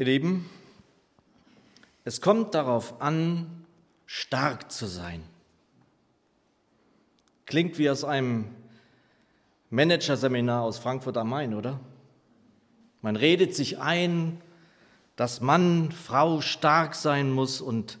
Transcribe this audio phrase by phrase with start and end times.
[0.00, 0.48] Ihr Lieben,
[2.04, 3.64] es kommt darauf an,
[4.06, 5.24] stark zu sein.
[7.46, 8.44] Klingt wie aus einem
[9.70, 11.80] Managerseminar aus Frankfurt am Main, oder?
[13.02, 14.40] Man redet sich ein,
[15.16, 17.98] dass Mann, Frau stark sein muss und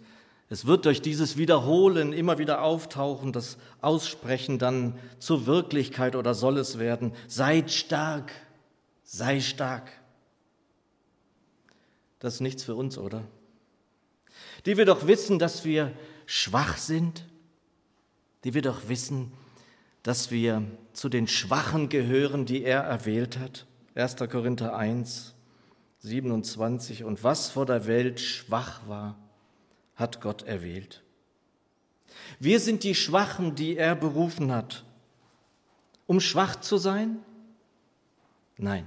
[0.50, 6.58] es wird durch dieses Wiederholen immer wieder auftauchen, das Aussprechen dann zur Wirklichkeit oder soll
[6.58, 7.12] es werden.
[7.26, 8.30] Seid stark,
[9.02, 9.97] sei stark.
[12.18, 13.24] Das ist nichts für uns, oder?
[14.66, 15.92] Die wir doch wissen, dass wir
[16.26, 17.24] schwach sind,
[18.44, 19.32] die wir doch wissen,
[20.02, 23.66] dass wir zu den Schwachen gehören, die er erwählt hat.
[23.94, 24.16] 1.
[24.30, 25.34] Korinther 1,
[26.00, 27.04] 27.
[27.04, 29.18] Und was vor der Welt schwach war,
[29.96, 31.02] hat Gott erwählt.
[32.38, 34.84] Wir sind die Schwachen, die er berufen hat.
[36.06, 37.18] Um schwach zu sein?
[38.56, 38.86] Nein,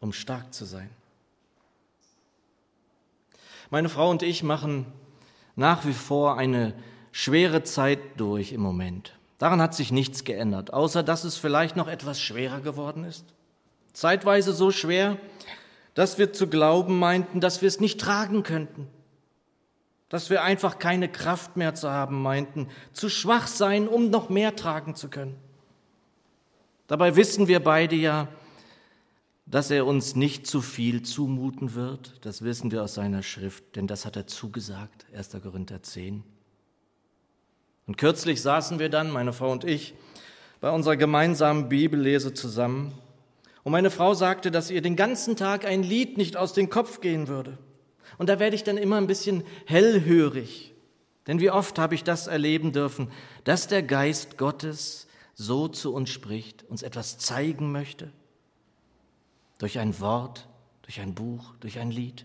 [0.00, 0.90] um stark zu sein.
[3.70, 4.86] Meine Frau und ich machen
[5.54, 6.72] nach wie vor eine
[7.12, 9.14] schwere Zeit durch im Moment.
[9.38, 13.24] Daran hat sich nichts geändert, außer dass es vielleicht noch etwas schwerer geworden ist.
[13.92, 15.18] Zeitweise so schwer,
[15.94, 18.88] dass wir zu glauben meinten, dass wir es nicht tragen könnten,
[20.08, 24.56] dass wir einfach keine Kraft mehr zu haben meinten, zu schwach sein, um noch mehr
[24.56, 25.36] tragen zu können.
[26.86, 28.28] Dabei wissen wir beide ja,
[29.50, 32.14] dass er uns nicht zu viel zumuten wird.
[32.22, 35.30] Das wissen wir aus seiner Schrift, denn das hat er zugesagt, 1.
[35.42, 36.22] Korinther 10.
[37.86, 39.94] Und kürzlich saßen wir dann, meine Frau und ich,
[40.60, 42.92] bei unserer gemeinsamen Bibellese zusammen.
[43.62, 47.00] Und meine Frau sagte, dass ihr den ganzen Tag ein Lied nicht aus dem Kopf
[47.00, 47.56] gehen würde.
[48.18, 50.74] Und da werde ich dann immer ein bisschen hellhörig.
[51.26, 53.10] Denn wie oft habe ich das erleben dürfen,
[53.44, 58.12] dass der Geist Gottes so zu uns spricht, uns etwas zeigen möchte,
[59.58, 60.48] durch ein Wort,
[60.82, 62.24] durch ein Buch, durch ein Lied.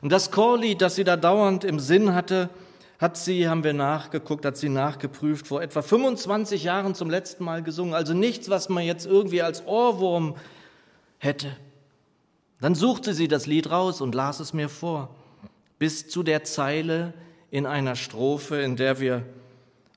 [0.00, 2.50] Und das Chorlied, das sie da dauernd im Sinn hatte,
[2.98, 7.62] hat sie, haben wir nachgeguckt, hat sie nachgeprüft, vor etwa 25 Jahren zum letzten Mal
[7.62, 7.94] gesungen.
[7.94, 10.36] Also nichts, was man jetzt irgendwie als Ohrwurm
[11.18, 11.56] hätte.
[12.60, 15.14] Dann suchte sie das Lied raus und las es mir vor,
[15.80, 17.12] bis zu der Zeile
[17.50, 19.26] in einer Strophe, in der wir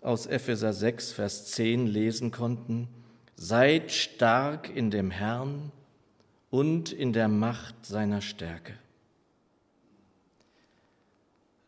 [0.02, 2.88] aus Epheser 6, Vers 10 lesen konnten.
[3.38, 5.72] Seid stark in dem Herrn
[6.50, 8.74] und in der Macht seiner Stärke.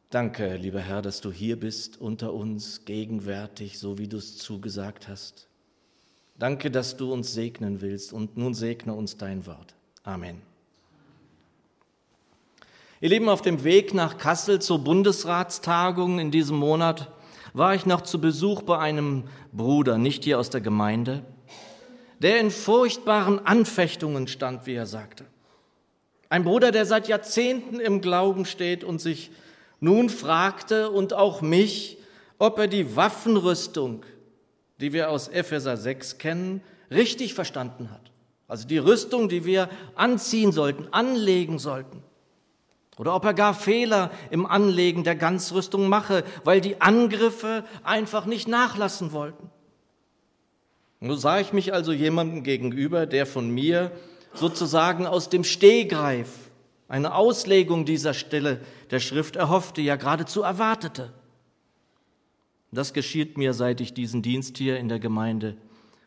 [0.09, 5.09] Danke, lieber Herr, dass du hier bist unter uns, gegenwärtig, so wie du es zugesagt
[5.09, 5.47] hast.
[6.39, 9.75] Danke, dass du uns segnen willst und nun segne uns dein Wort.
[10.03, 10.41] Amen.
[13.01, 17.11] Ihr Lieben, auf dem Weg nach Kassel zur Bundesratstagung in diesem Monat
[17.53, 21.25] war ich noch zu Besuch bei einem Bruder, nicht hier aus der Gemeinde,
[22.19, 25.25] der in furchtbaren Anfechtungen stand, wie er sagte.
[26.29, 29.31] Ein Bruder, der seit Jahrzehnten im Glauben steht und sich
[29.79, 31.97] nun fragte und auch mich,
[32.37, 34.03] ob er die Waffenrüstung,
[34.81, 36.61] die wir aus Epheser 6 kennen,
[36.91, 38.11] richtig verstanden hat.
[38.47, 42.03] Also die Rüstung, die wir anziehen sollten, anlegen sollten.
[42.97, 48.47] Oder ob er gar Fehler im Anlegen der Ganzrüstung mache, weil die Angriffe einfach nicht
[48.47, 49.51] nachlassen wollten.
[50.99, 53.91] Nun sah ich mich also jemandem gegenüber, der von mir
[54.33, 56.29] sozusagen aus dem Stehgreif
[56.87, 61.11] eine Auslegung dieser Stelle der Schrift erhoffte, ja geradezu erwartete.
[62.71, 65.55] Das geschieht mir, seit ich diesen Dienst hier in der Gemeinde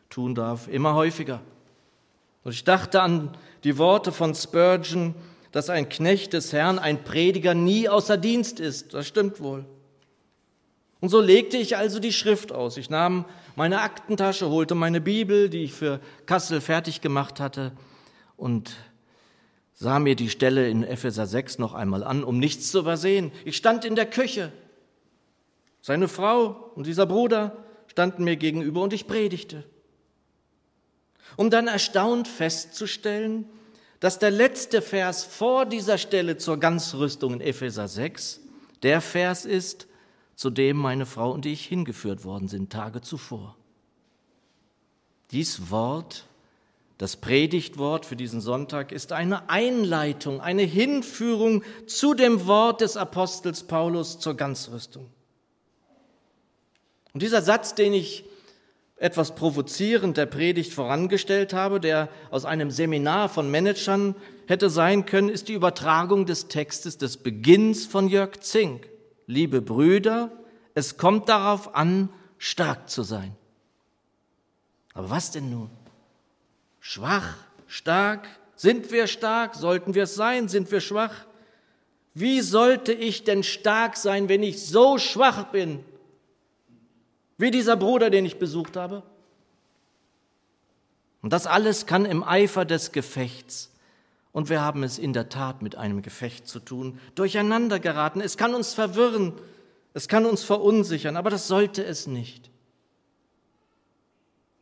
[0.09, 1.41] tun darf, immer häufiger.
[2.43, 5.15] Und ich dachte an die Worte von Spurgeon,
[5.51, 8.93] dass ein Knecht des Herrn, ein Prediger nie außer Dienst ist.
[8.93, 9.65] Das stimmt wohl.
[11.01, 12.77] Und so legte ich also die Schrift aus.
[12.77, 13.25] Ich nahm
[13.55, 17.73] meine Aktentasche, holte meine Bibel, die ich für Kassel fertig gemacht hatte,
[18.37, 18.75] und
[19.73, 23.31] sah mir die Stelle in Epheser 6 noch einmal an, um nichts zu übersehen.
[23.45, 24.51] Ich stand in der Küche.
[25.81, 27.57] Seine Frau und dieser Bruder
[27.87, 29.63] standen mir gegenüber und ich predigte.
[31.35, 33.45] Um dann erstaunt festzustellen,
[33.99, 38.41] dass der letzte Vers vor dieser Stelle zur Ganzrüstung in Epheser 6
[38.83, 39.87] der Vers ist,
[40.41, 43.55] zu dem meine Frau und ich hingeführt worden sind, Tage zuvor.
[45.29, 46.25] Dies Wort,
[46.97, 53.61] das Predigtwort für diesen Sonntag, ist eine Einleitung, eine Hinführung zu dem Wort des Apostels
[53.61, 55.11] Paulus zur Ganzrüstung.
[57.13, 58.25] Und dieser Satz, den ich
[58.95, 64.15] etwas provozierend der Predigt vorangestellt habe, der aus einem Seminar von Managern
[64.47, 68.90] hätte sein können, ist die Übertragung des Textes des Beginns von Jörg Zink
[69.31, 70.29] liebe Brüder,
[70.73, 73.35] es kommt darauf an, stark zu sein.
[74.93, 75.69] Aber was denn nun?
[76.79, 77.35] Schwach,
[77.67, 78.27] stark,
[78.61, 79.55] Sind wir stark?
[79.55, 80.47] Sollten wir es sein?
[80.47, 81.25] Sind wir schwach?
[82.13, 85.83] Wie sollte ich denn stark sein, wenn ich so schwach bin?
[87.39, 89.01] Wie dieser Bruder, den ich besucht habe?
[91.23, 93.70] Und das alles kann im Eifer des Gefechts,
[94.31, 98.21] und wir haben es in der Tat mit einem Gefecht zu tun, durcheinander geraten.
[98.21, 99.33] Es kann uns verwirren,
[99.93, 102.49] es kann uns verunsichern, aber das sollte es nicht.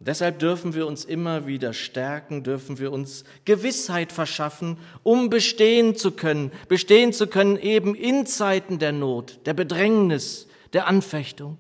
[0.02, 6.12] Deshalb dürfen wir uns immer wieder stärken, dürfen wir uns Gewissheit verschaffen, um bestehen zu
[6.12, 11.58] können, bestehen zu können eben in Zeiten der Not, der Bedrängnis, der Anfechtung.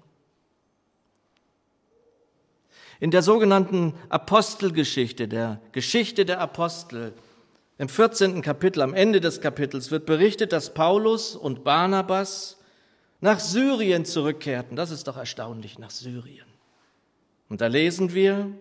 [3.01, 7.13] In der sogenannten Apostelgeschichte, der Geschichte der Apostel,
[7.79, 8.41] im 14.
[8.41, 12.57] Kapitel, am Ende des Kapitels, wird berichtet, dass Paulus und Barnabas
[13.21, 14.75] nach Syrien zurückkehrten.
[14.75, 16.45] Das ist doch erstaunlich, nach Syrien.
[17.47, 18.51] Und da lesen wir,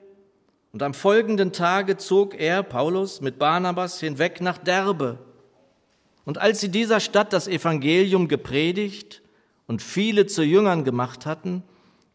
[0.72, 5.18] und am folgenden Tage zog er, Paulus, mit Barnabas hinweg nach Derbe.
[6.24, 9.22] Und als sie dieser Stadt das Evangelium gepredigt
[9.66, 11.64] und viele zu Jüngern gemacht hatten,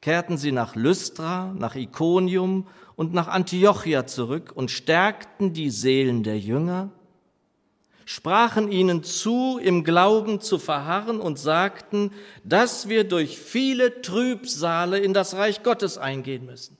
[0.03, 2.67] kehrten sie nach Lystra, nach Iconium
[2.97, 6.91] und nach Antiochia zurück und stärkten die Seelen der Jünger,
[8.03, 12.11] sprachen ihnen zu, im Glauben zu verharren und sagten,
[12.43, 16.75] dass wir durch viele Trübsale in das Reich Gottes eingehen müssen.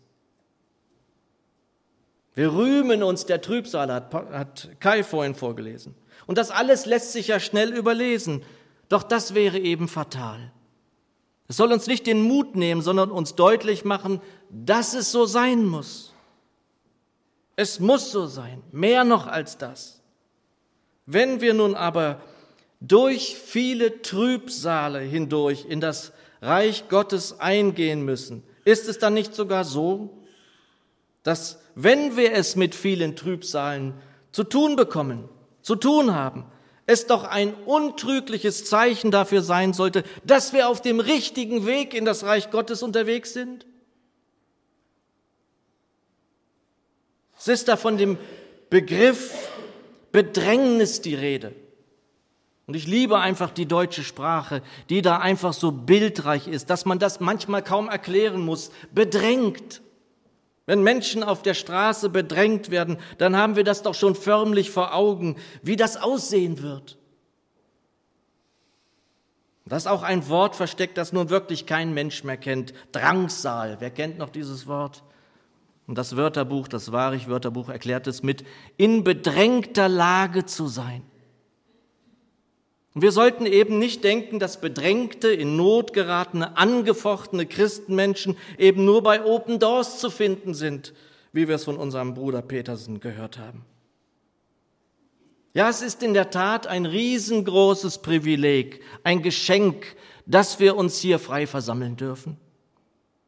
[2.33, 5.95] Wir rühmen uns der Trübsale, hat Kai vorhin vorgelesen.
[6.27, 8.43] Und das alles lässt sich ja schnell überlesen.
[8.89, 10.51] Doch das wäre eben fatal.
[11.47, 15.65] Es soll uns nicht den Mut nehmen, sondern uns deutlich machen, dass es so sein
[15.65, 16.13] muss.
[17.55, 20.01] Es muss so sein, mehr noch als das.
[21.05, 22.21] Wenn wir nun aber
[22.79, 29.63] durch viele Trübsale hindurch in das Reich Gottes eingehen müssen, ist es dann nicht sogar
[29.63, 30.09] so,
[31.23, 33.93] dass wenn wir es mit vielen Trübsalen
[34.31, 35.29] zu tun bekommen,
[35.61, 36.45] zu tun haben,
[36.85, 42.05] es doch ein untrügliches Zeichen dafür sein sollte, dass wir auf dem richtigen Weg in
[42.05, 43.65] das Reich Gottes unterwegs sind?
[47.37, 48.17] Es ist da von dem
[48.69, 49.49] Begriff
[50.13, 51.53] Bedrängnis die Rede.
[52.65, 56.99] Und ich liebe einfach die deutsche Sprache, die da einfach so bildreich ist, dass man
[56.99, 58.71] das manchmal kaum erklären muss.
[58.93, 59.81] Bedrängt.
[60.65, 64.93] Wenn Menschen auf der Straße bedrängt werden, dann haben wir das doch schon förmlich vor
[64.93, 66.97] Augen, wie das aussehen wird.
[69.65, 72.73] Das ist auch ein Wort versteckt, das nun wirklich kein Mensch mehr kennt.
[72.91, 73.77] Drangsal.
[73.79, 75.03] Wer kennt noch dieses Wort?
[75.87, 78.45] Und das Wörterbuch, das Warich-Wörterbuch erklärt es mit
[78.77, 81.03] in bedrängter Lage zu sein.
[82.93, 89.01] Und wir sollten eben nicht denken, dass bedrängte, in Not geratene, angefochtene Christenmenschen eben nur
[89.01, 90.93] bei Open Doors zu finden sind,
[91.31, 93.65] wie wir es von unserem Bruder Petersen gehört haben.
[95.55, 99.95] Ja, es ist in der Tat ein riesengroßes Privileg, ein Geschenk,
[100.25, 102.37] dass wir uns hier frei versammeln dürfen.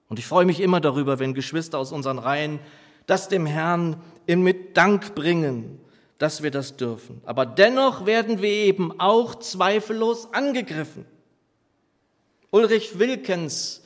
[0.09, 2.59] Und ich freue mich immer darüber, wenn Geschwister aus unseren Reihen
[3.07, 5.79] das dem Herrn mit Dank bringen,
[6.17, 7.21] dass wir das dürfen.
[7.25, 11.05] Aber dennoch werden wir eben auch zweifellos angegriffen.
[12.51, 13.81] Ulrich Wilkens,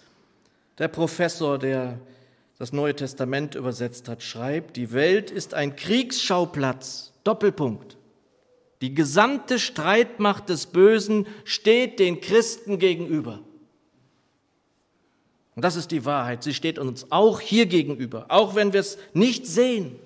[0.78, 2.00] der Professor, der
[2.60, 7.14] das Neue Testament übersetzt hat, schreibt, die Welt ist ein Kriegsschauplatz.
[7.24, 7.98] Doppelpunkt.
[8.81, 13.40] Die gesamte Streitmacht des Bösen steht den Christen gegenüber.
[15.56, 16.44] Und das ist die Wahrheit.
[16.44, 20.00] Sie steht uns auch hier gegenüber, auch wenn wir es nicht sehen.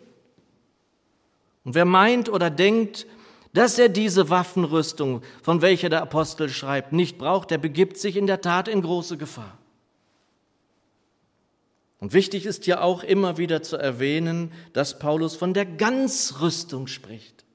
[1.64, 3.08] Und wer meint oder denkt,
[3.54, 8.28] dass er diese Waffenrüstung, von welcher der Apostel schreibt, nicht braucht, der begibt sich in
[8.28, 9.58] der Tat in große Gefahr.
[12.00, 17.46] Und wichtig ist ja auch immer wieder zu erwähnen, dass Paulus von der Ganzrüstung spricht.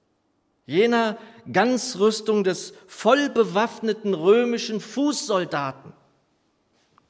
[0.65, 1.19] Jener
[1.53, 5.93] Ganzrüstung des vollbewaffneten römischen Fußsoldaten,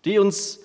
[0.05, 0.61] die uns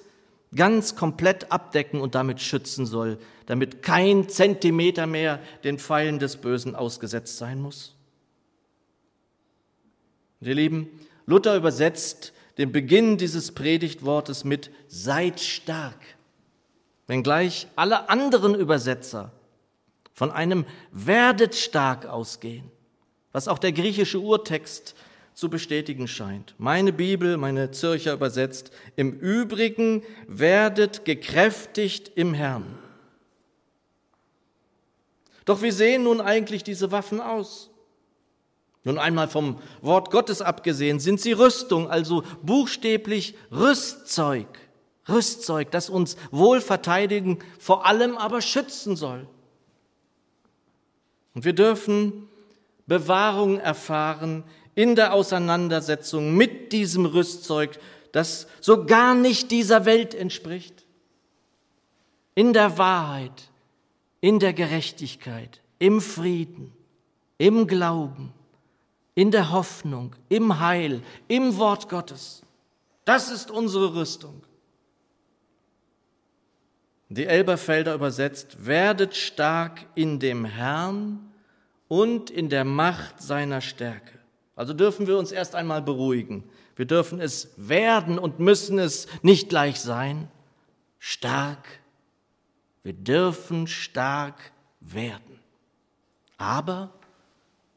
[0.55, 6.75] ganz komplett abdecken und damit schützen soll, damit kein Zentimeter mehr den Pfeilen des Bösen
[6.75, 7.95] ausgesetzt sein muss.
[10.39, 10.89] Und ihr Lieben,
[11.25, 15.99] Luther übersetzt den Beginn dieses Predigtwortes mit Seid stark,
[17.07, 19.31] wenngleich alle anderen Übersetzer
[20.13, 22.69] von einem Werdet stark ausgehen,
[23.31, 24.95] was auch der griechische Urtext
[25.33, 26.55] zu bestätigen scheint.
[26.57, 32.65] Meine Bibel, meine Zürcher übersetzt, im Übrigen werdet gekräftigt im Herrn.
[35.45, 37.69] Doch wie sehen nun eigentlich diese Waffen aus?
[38.85, 44.47] Nun einmal vom Wort Gottes abgesehen sind sie Rüstung, also buchstäblich Rüstzeug.
[45.07, 49.27] Rüstzeug, das uns wohl verteidigen, vor allem aber schützen soll.
[51.33, 52.27] Und wir dürfen
[52.85, 54.43] Bewahrung erfahren
[54.75, 57.79] in der Auseinandersetzung mit diesem Rüstzeug,
[58.11, 60.85] das so gar nicht dieser Welt entspricht.
[62.35, 63.49] In der Wahrheit,
[64.21, 66.71] in der Gerechtigkeit, im Frieden,
[67.37, 68.33] im Glauben,
[69.15, 72.41] in der Hoffnung, im Heil, im Wort Gottes.
[73.05, 74.43] Das ist unsere Rüstung.
[77.09, 81.31] Die Elberfelder übersetzt, werdet stark in dem Herrn
[81.87, 84.22] und in der Macht seiner Stärke.
[84.55, 86.43] Also dürfen wir uns erst einmal beruhigen.
[86.75, 90.27] Wir dürfen es werden und müssen es nicht gleich sein.
[90.99, 91.79] Stark.
[92.83, 95.39] Wir dürfen stark werden.
[96.37, 96.93] Aber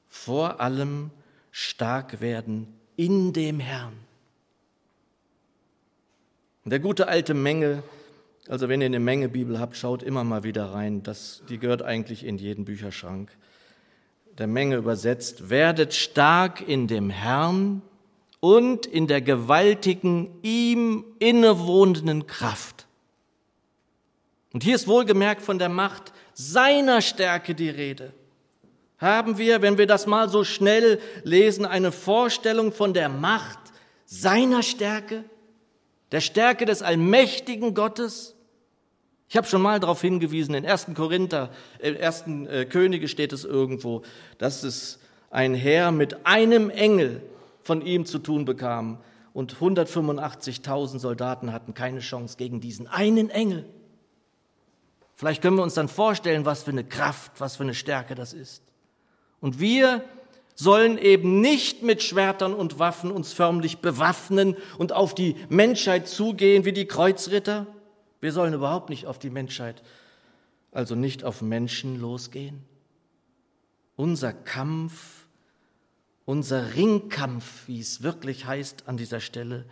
[0.09, 1.11] vor allem
[1.51, 3.95] stark werden in dem Herrn.
[6.65, 7.85] Der gute alte Menge,
[8.49, 11.03] also wenn ihr eine Menge Bibel habt, schaut immer mal wieder rein.
[11.05, 13.31] Das, die gehört eigentlich in jeden Bücherschrank
[14.39, 17.83] der Menge übersetzt, werdet stark in dem Herrn
[18.41, 22.87] und in der gewaltigen, ihm innewohnenden Kraft.
[24.53, 28.13] Und hier ist wohlgemerkt von der Macht seiner Stärke die Rede.
[28.99, 33.59] Haben wir, wenn wir das mal so schnell lesen, eine Vorstellung von der Macht
[34.05, 35.25] seiner Stärke,
[36.13, 38.36] der Stärke des allmächtigen Gottes?
[39.29, 40.89] Ich habe schon mal darauf hingewiesen, in 1.
[40.95, 42.25] Korinther, in 1.
[42.49, 44.03] Äh, Könige steht es irgendwo,
[44.39, 47.23] dass es ein Herr mit einem Engel
[47.63, 48.99] von ihm zu tun bekam
[49.33, 53.67] und 185.000 Soldaten hatten keine Chance gegen diesen einen Engel.
[55.17, 58.33] Vielleicht können wir uns dann vorstellen, was für eine Kraft, was für eine Stärke das
[58.33, 58.63] ist.
[59.41, 60.05] Und wir
[60.55, 66.65] sollen eben nicht mit Schwertern und Waffen uns förmlich bewaffnen und auf die Menschheit zugehen
[66.65, 67.67] wie die Kreuzritter,
[68.27, 69.85] wir sollen überhaupt nicht auf die Menschheit,
[70.73, 72.65] also nicht auf Menschen losgehen.
[73.95, 75.29] Unser Kampf,
[76.25, 79.65] unser Ringkampf, wie es wirklich heißt an dieser Stelle,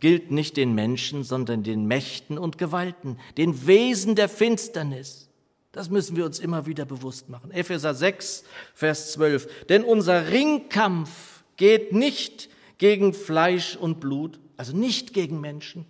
[0.00, 5.30] gilt nicht den Menschen, sondern den Mächten und Gewalten, den Wesen der Finsternis.
[5.72, 7.52] Das müssen wir uns immer wieder bewusst machen.
[7.52, 8.44] Epheser 6,
[8.74, 9.64] Vers 12.
[9.70, 15.86] Denn unser Ringkampf geht nicht gegen Fleisch und Blut, also nicht gegen Menschen,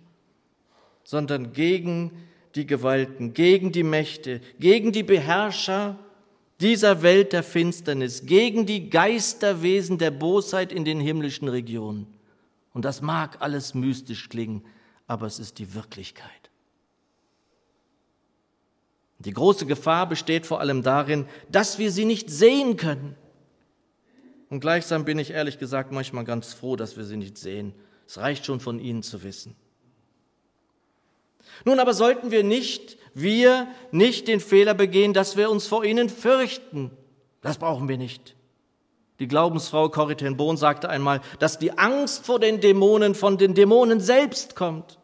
[1.05, 2.11] sondern gegen
[2.55, 5.97] die Gewalten, gegen die Mächte, gegen die Beherrscher
[6.59, 12.07] dieser Welt der Finsternis, gegen die Geisterwesen der Bosheit in den himmlischen Regionen.
[12.73, 14.65] Und das mag alles mystisch klingen,
[15.05, 16.49] aber es ist die Wirklichkeit.
[19.19, 23.15] Die große Gefahr besteht vor allem darin, dass wir sie nicht sehen können.
[24.49, 27.73] Und gleichsam bin ich ehrlich gesagt manchmal ganz froh, dass wir sie nicht sehen.
[28.07, 29.55] Es reicht schon von ihnen zu wissen.
[31.63, 36.09] Nun aber sollten wir nicht, wir nicht den Fehler begehen, dass wir uns vor ihnen
[36.09, 36.91] fürchten.
[37.41, 38.35] Das brauchen wir nicht.
[39.19, 44.01] Die Glaubensfrau Corrie Bohn sagte einmal, dass die Angst vor den Dämonen von den Dämonen
[44.01, 44.99] selbst kommt.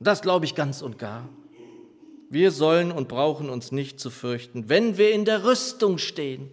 [0.00, 1.28] Das glaube ich ganz und gar.
[2.30, 6.50] Wir sollen und brauchen uns nicht zu fürchten, wenn wir in der Rüstung stehen.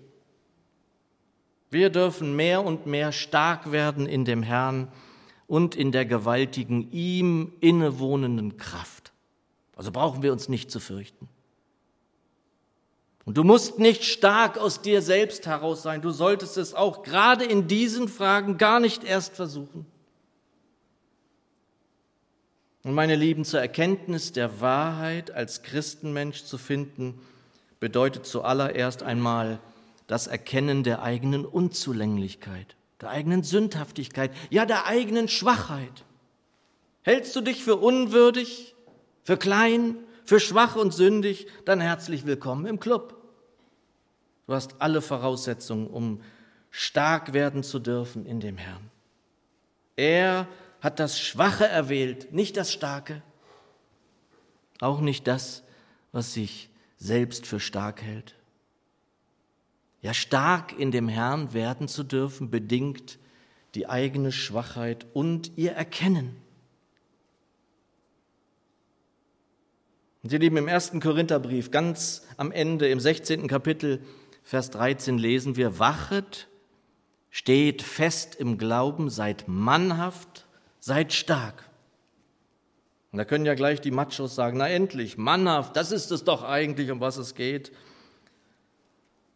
[1.69, 4.89] Wir dürfen mehr und mehr stark werden in dem Herrn
[5.51, 9.11] und in der gewaltigen ihm innewohnenden Kraft.
[9.75, 11.27] Also brauchen wir uns nicht zu fürchten.
[13.25, 16.01] Und du musst nicht stark aus dir selbst heraus sein.
[16.01, 19.85] Du solltest es auch gerade in diesen Fragen gar nicht erst versuchen.
[22.83, 27.19] Und meine Lieben, zur Erkenntnis der Wahrheit als Christenmensch zu finden,
[27.81, 29.59] bedeutet zuallererst einmal
[30.07, 36.05] das Erkennen der eigenen Unzulänglichkeit der eigenen Sündhaftigkeit, ja der eigenen Schwachheit.
[37.01, 38.75] Hältst du dich für unwürdig,
[39.23, 43.17] für klein, für schwach und sündig, dann herzlich willkommen im Club.
[44.47, 46.21] Du hast alle Voraussetzungen, um
[46.69, 48.89] stark werden zu dürfen in dem Herrn.
[49.95, 50.47] Er
[50.79, 53.21] hat das Schwache erwählt, nicht das Starke,
[54.79, 55.63] auch nicht das,
[56.11, 58.35] was sich selbst für stark hält.
[60.01, 63.19] Ja, stark in dem Herrn werden zu dürfen, bedingt
[63.75, 66.35] die eigene Schwachheit und ihr Erkennen.
[70.23, 73.47] Und ihr Lieben, im ersten Korintherbrief, ganz am Ende, im 16.
[73.47, 74.03] Kapitel,
[74.43, 76.47] Vers 13 lesen wir, wachet,
[77.29, 80.47] steht fest im Glauben, seid mannhaft,
[80.79, 81.69] seid stark.
[83.11, 86.43] Und da können ja gleich die Machos sagen, na endlich, mannhaft, das ist es doch
[86.43, 87.71] eigentlich, um was es geht.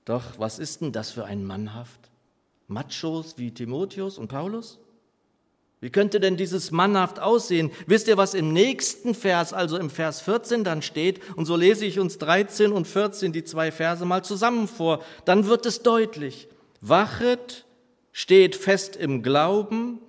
[0.06, 2.00] Doch was ist denn das für ein Mannhaft?
[2.68, 4.80] Machos wie Timotheus und Paulus?
[5.82, 7.70] Wie könnte denn dieses mannhaft aussehen?
[7.86, 11.22] Wisst ihr, was im nächsten Vers, also im Vers 14 dann steht?
[11.36, 15.04] Und so lese ich uns 13 und 14 die zwei Verse mal zusammen vor.
[15.26, 16.48] Dann wird es deutlich.
[16.82, 17.66] Wachet,
[18.12, 20.00] steht fest im Glauben,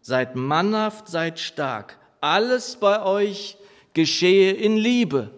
[0.00, 1.98] seid mannhaft, seid stark.
[2.20, 3.58] Alles bei euch
[3.92, 5.32] geschehe in Liebe.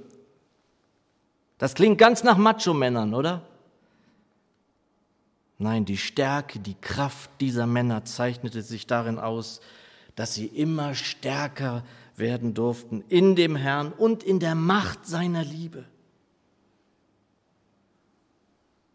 [1.57, 3.43] Das klingt ganz nach Macho-Männern, oder?
[5.59, 9.61] Nein, die Stärke, die Kraft dieser Männer zeichnete sich darin aus,
[10.15, 11.85] dass sie immer stärker
[12.17, 15.85] werden durften in dem Herrn und in der Macht seiner Liebe.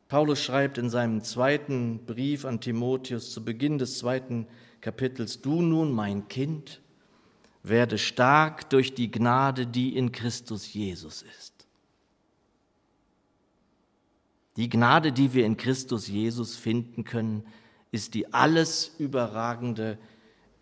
[0.08, 4.48] Paulus schreibt in seinem zweiten Brief an Timotheus zu Beginn des zweiten
[4.80, 6.82] Kapitels, du nun, mein Kind,
[7.64, 11.53] werde stark durch die Gnade, die in Christus Jesus ist.
[14.56, 17.46] Die Gnade, die wir in Christus Jesus finden können,
[17.92, 19.98] ist die alles überragende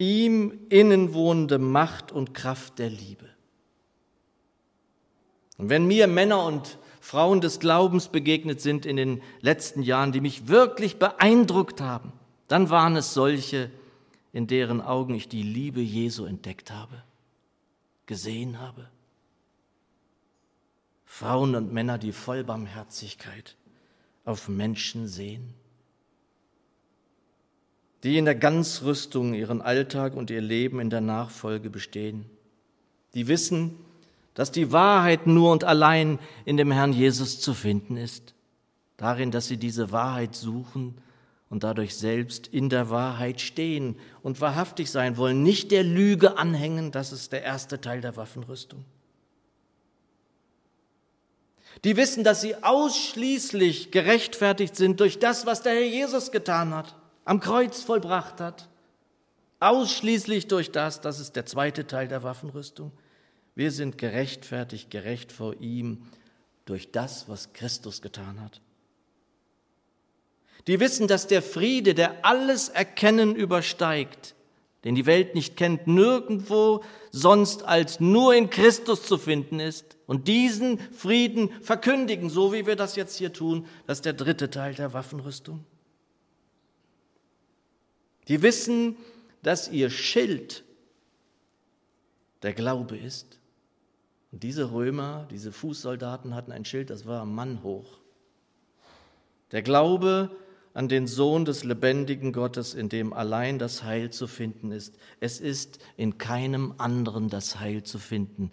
[0.02, 3.30] ihm innenwohnende Macht und Kraft der Liebe.
[5.58, 10.22] Und wenn mir Männer und Frauen des Glaubens begegnet sind in den letzten Jahren, die
[10.22, 12.14] mich wirklich beeindruckt haben,
[12.48, 13.70] dann waren es solche,
[14.34, 17.04] in deren Augen ich die Liebe Jesu entdeckt habe,
[18.08, 18.90] gesehen habe.
[21.06, 23.56] Frauen und Männer, die voll Barmherzigkeit
[24.26, 25.54] auf Menschen sehen?
[28.04, 32.26] Die in der Ganzrüstung ihren Alltag und ihr Leben in der Nachfolge bestehen,
[33.14, 33.76] die wissen,
[34.34, 38.34] dass die Wahrheit nur und allein in dem Herrn Jesus zu finden ist,
[38.98, 40.96] darin, dass sie diese Wahrheit suchen
[41.50, 46.92] und dadurch selbst in der Wahrheit stehen und wahrhaftig sein wollen, nicht der Lüge anhängen,
[46.92, 48.86] das ist der erste Teil der Waffenrüstung.
[51.84, 56.96] Die wissen, dass sie ausschließlich gerechtfertigt sind durch das, was der Herr Jesus getan hat
[57.26, 58.68] am Kreuz vollbracht hat.
[59.60, 62.92] Ausschließlich durch das, das ist der zweite Teil der Waffenrüstung.
[63.56, 66.08] Wir sind gerechtfertigt, gerecht vor ihm
[66.66, 68.62] durch das, was Christus getan hat.
[70.68, 74.36] Die wissen, dass der Friede, der alles Erkennen übersteigt,
[74.84, 79.98] den die Welt nicht kennt, nirgendwo sonst als nur in Christus zu finden ist.
[80.08, 84.50] Und diesen Frieden verkündigen, so wie wir das jetzt hier tun, das ist der dritte
[84.50, 85.64] Teil der Waffenrüstung.
[88.28, 88.96] Die wissen,
[89.44, 90.64] dass ihr Schild
[92.44, 93.40] der Glaube ist.
[94.32, 98.00] Und diese Römer, diese Fußsoldaten hatten ein Schild, das war Mann hoch.
[99.52, 100.32] Der Glaube
[100.74, 104.96] an den Sohn des lebendigen Gottes, in dem allein das Heil zu finden ist.
[105.20, 108.52] Es ist in keinem anderen das Heil zu finden.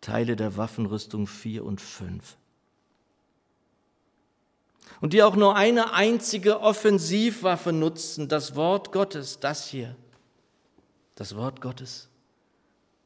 [0.00, 2.36] Teile der Waffenrüstung 4 und 5
[5.00, 9.96] und die auch nur eine einzige Offensivwaffe nutzen, das Wort Gottes, das hier,
[11.14, 12.08] das Wort Gottes,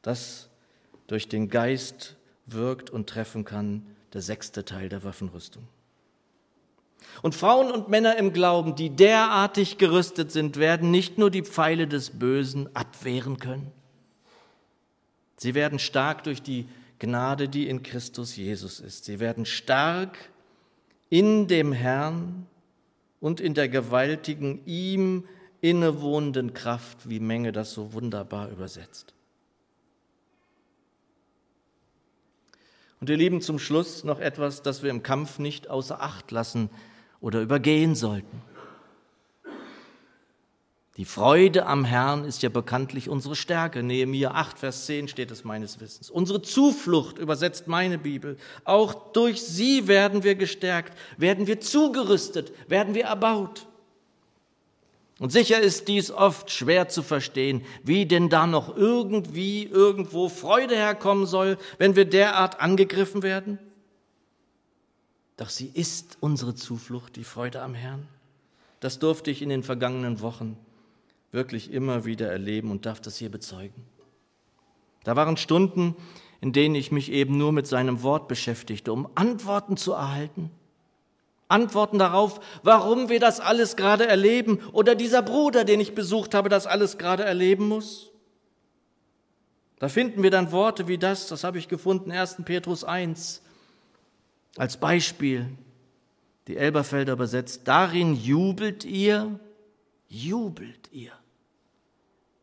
[0.01, 0.49] das
[1.07, 2.15] durch den Geist
[2.45, 5.67] wirkt und treffen kann, der sechste Teil der Waffenrüstung.
[7.21, 11.87] Und Frauen und Männer im Glauben, die derartig gerüstet sind, werden nicht nur die Pfeile
[11.87, 13.71] des Bösen abwehren können,
[15.37, 16.67] sie werden stark durch die
[16.99, 19.05] Gnade, die in Christus Jesus ist.
[19.05, 20.17] Sie werden stark
[21.09, 22.47] in dem Herrn
[23.19, 25.25] und in der gewaltigen ihm
[25.61, 29.13] innewohnenden Kraft, wie Menge das so wunderbar übersetzt.
[33.01, 36.69] Und ihr Lieben, zum Schluss noch etwas, das wir im Kampf nicht außer Acht lassen
[37.19, 38.41] oder übergehen sollten.
[40.97, 43.83] Die Freude am Herrn ist ja bekanntlich unsere Stärke.
[43.83, 46.09] Nehemiah 8, Vers 10 steht es meines Wissens.
[46.09, 48.37] Unsere Zuflucht übersetzt meine Bibel.
[48.63, 53.67] Auch durch sie werden wir gestärkt, werden wir zugerüstet, werden wir erbaut.
[55.19, 60.75] Und sicher ist dies oft schwer zu verstehen, wie denn da noch irgendwie irgendwo Freude
[60.75, 63.59] herkommen soll, wenn wir derart angegriffen werden.
[65.37, 68.07] Doch sie ist unsere Zuflucht, die Freude am Herrn.
[68.79, 70.57] Das durfte ich in den vergangenen Wochen
[71.31, 73.83] wirklich immer wieder erleben und darf das hier bezeugen.
[75.03, 75.95] Da waren Stunden,
[76.41, 80.51] in denen ich mich eben nur mit seinem Wort beschäftigte, um Antworten zu erhalten.
[81.47, 86.49] Antworten darauf, warum wir das alles gerade erleben oder dieser Bruder, den ich besucht habe,
[86.49, 88.11] das alles gerade erleben muss.
[89.79, 92.37] Da finden wir dann Worte wie das, das habe ich gefunden, 1.
[92.45, 93.41] Petrus 1,
[94.57, 95.49] als Beispiel.
[96.47, 99.39] Die Elberfelder übersetzt, darin jubelt ihr,
[100.07, 101.11] jubelt ihr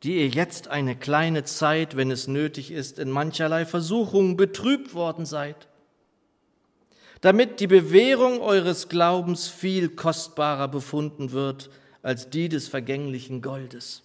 [0.03, 5.27] die ihr jetzt eine kleine Zeit, wenn es nötig ist, in mancherlei Versuchungen betrübt worden
[5.27, 5.68] seid,
[7.20, 11.70] damit die Bewährung eures Glaubens viel kostbarer befunden wird
[12.03, 14.03] als die des vergänglichen Goldes,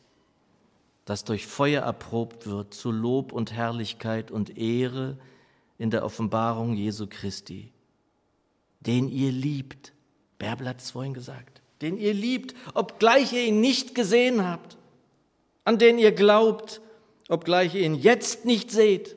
[1.06, 5.18] das durch Feuer erprobt wird zu Lob und Herrlichkeit und Ehre
[5.80, 7.72] in der Offenbarung Jesu Christi,
[8.80, 9.94] den ihr liebt.
[10.40, 14.78] Bärbel hat es vorhin gesagt, den ihr liebt, obgleich ihr ihn nicht gesehen habt,
[15.64, 16.82] an den ihr glaubt,
[17.30, 19.16] obgleich ihr ihn jetzt nicht seht,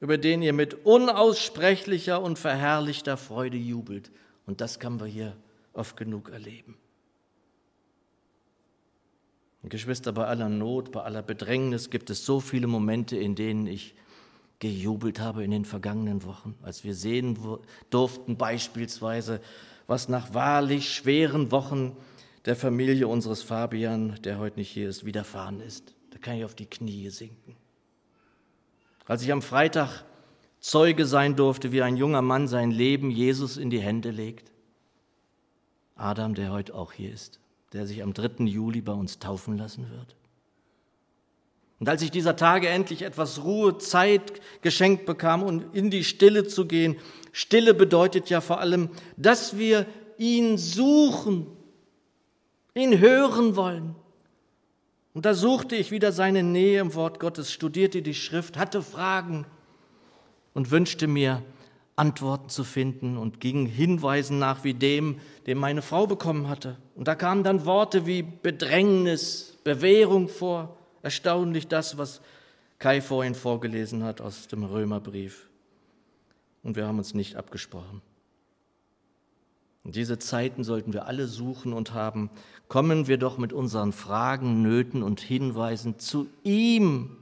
[0.00, 4.10] über den ihr mit unaussprechlicher und verherrlichter Freude jubelt.
[4.46, 5.36] Und das können wir hier
[5.72, 6.76] oft genug erleben.
[9.64, 13.94] Geschwister, bei aller Not, bei aller Bedrängnis gibt es so viele Momente, in denen ich
[14.58, 17.38] gejubelt habe in den vergangenen Wochen, als wir sehen
[17.90, 19.40] durften beispielsweise,
[19.86, 21.96] was nach wahrlich schweren Wochen
[22.44, 25.94] der Familie unseres Fabian, der heute nicht hier ist, widerfahren ist.
[26.10, 27.56] Da kann ich auf die Knie sinken.
[29.06, 30.04] Als ich am Freitag
[30.60, 34.50] Zeuge sein durfte, wie ein junger Mann sein Leben Jesus in die Hände legt,
[35.94, 37.40] Adam, der heute auch hier ist,
[37.72, 38.44] der sich am 3.
[38.44, 40.16] Juli bei uns taufen lassen wird.
[41.80, 46.46] Und als ich dieser Tage endlich etwas Ruhe, Zeit geschenkt bekam, um in die Stille
[46.46, 46.96] zu gehen,
[47.32, 49.86] Stille bedeutet ja vor allem, dass wir
[50.16, 51.46] ihn suchen,
[52.74, 53.94] ihn hören wollen.
[55.14, 59.46] Und da suchte ich wieder seine Nähe im Wort Gottes, studierte die Schrift, hatte Fragen
[60.54, 61.42] und wünschte mir,
[61.98, 66.76] Antworten zu finden und ging Hinweisen nach wie dem, den meine Frau bekommen hatte.
[66.94, 70.76] Und da kamen dann Worte wie Bedrängnis, Bewährung vor.
[71.02, 72.20] Erstaunlich das, was
[72.78, 75.48] Kai vorhin vorgelesen hat aus dem Römerbrief.
[76.62, 78.02] Und wir haben uns nicht abgesprochen.
[79.84, 82.30] Und diese Zeiten sollten wir alle suchen und haben.
[82.68, 87.16] Kommen wir doch mit unseren Fragen, Nöten und Hinweisen zu ihm,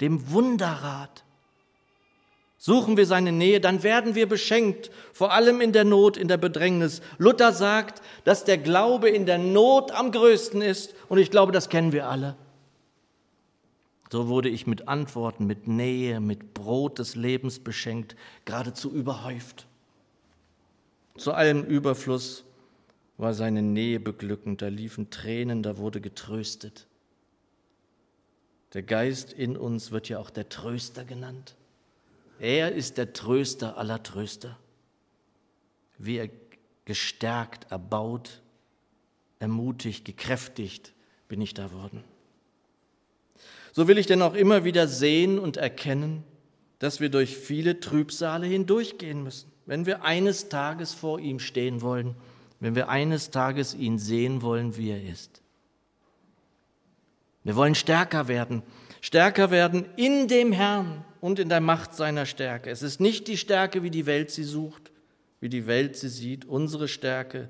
[0.00, 1.24] dem Wunderrat,
[2.66, 6.38] Suchen wir seine Nähe, dann werden wir beschenkt, vor allem in der Not, in der
[6.38, 7.02] Bedrängnis.
[7.18, 11.68] Luther sagt, dass der Glaube in der Not am größten ist und ich glaube, das
[11.68, 12.36] kennen wir alle.
[14.14, 19.66] So wurde ich mit Antworten, mit Nähe, mit Brot des Lebens beschenkt, geradezu überhäuft.
[21.16, 22.44] Zu allem Überfluss
[23.16, 26.86] war seine Nähe beglückend, da liefen Tränen, da wurde getröstet.
[28.72, 31.56] Der Geist in uns wird ja auch der Tröster genannt.
[32.38, 34.56] Er ist der Tröster aller Tröster.
[35.98, 36.30] Wie er
[36.84, 38.42] gestärkt, erbaut,
[39.40, 40.92] ermutigt, gekräftigt
[41.26, 42.04] bin ich da worden.
[43.74, 46.24] So will ich denn auch immer wieder sehen und erkennen,
[46.78, 52.14] dass wir durch viele Trübsale hindurchgehen müssen, wenn wir eines Tages vor ihm stehen wollen,
[52.60, 55.42] wenn wir eines Tages ihn sehen wollen, wie er ist.
[57.42, 58.62] Wir wollen stärker werden,
[59.02, 62.68] stärker werden in dem Herrn, und in der Macht seiner Stärke.
[62.68, 64.92] Es ist nicht die Stärke, wie die Welt sie sucht,
[65.40, 66.44] wie die Welt sie sieht.
[66.44, 67.48] Unsere Stärke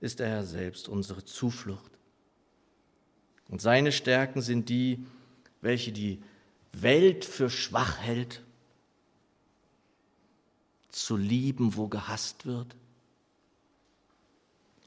[0.00, 1.90] ist der Herr selbst, unsere Zuflucht.
[3.48, 5.04] Und seine Stärken sind die,
[5.60, 6.22] welche die
[6.72, 8.42] Welt für schwach hält,
[10.90, 12.74] zu lieben, wo gehasst wird,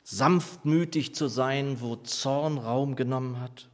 [0.04, 3.70] sanftmütig zu sein, wo Zorn Raum genommen hat,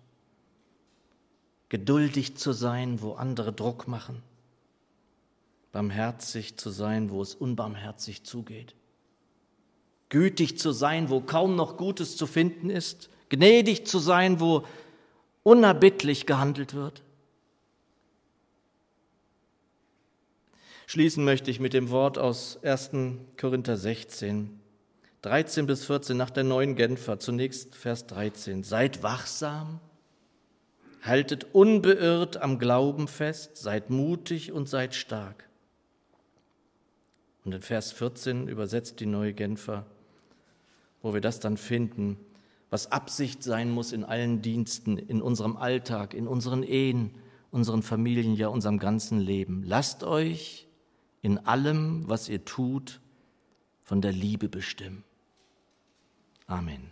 [1.69, 4.21] geduldig zu sein, wo andere Druck machen
[5.75, 8.75] barmherzig zu sein, wo es unbarmherzig zugeht.
[10.07, 13.09] Gütig zu sein, wo kaum noch Gutes zu finden ist.
[13.27, 14.63] Gnädig zu sein, wo
[15.45, 17.03] unerbittlich gehandelt wird.
[20.87, 22.91] Schließen möchte ich mit dem Wort aus 1.
[23.39, 24.59] Korinther 16,
[25.21, 27.19] 13 bis 14 nach der neuen Genfer.
[27.19, 28.63] Zunächst Vers 13.
[28.63, 29.79] Seid wachsam,
[31.03, 35.47] haltet unbeirrt am Glauben fest, seid mutig und seid stark.
[37.43, 39.85] Und in Vers 14 übersetzt die neue Genfer,
[41.03, 42.17] wo wir das dann finden,
[42.75, 47.11] was Absicht sein muss in allen Diensten, in unserem Alltag, in unseren Ehen,
[47.49, 49.63] unseren Familien, ja unserem ganzen Leben.
[49.63, 50.67] Lasst euch
[51.21, 52.99] in allem, was ihr tut,
[53.81, 55.05] von der Liebe bestimmen.
[56.47, 56.91] Amen.